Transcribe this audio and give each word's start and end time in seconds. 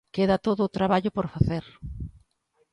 Queda 0.15 0.43
todo 0.47 0.61
o 0.63 0.73
traballo 0.77 1.11
por 1.17 1.25
facer. 1.33 1.65